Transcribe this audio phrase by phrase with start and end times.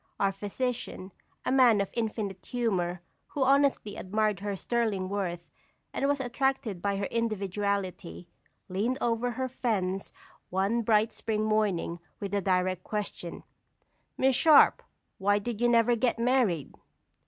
[0.19, 1.11] Our physician,
[1.45, 5.47] a man of infinite humor, who honestly admired her sterling worth,
[5.93, 8.27] and was attracted by her individuality,
[8.67, 10.11] leaned over her fence
[10.49, 13.43] one bright spring morning, with the direct question:
[14.17, 14.81] "Miss Sharp,
[15.19, 16.73] why did you never get married?"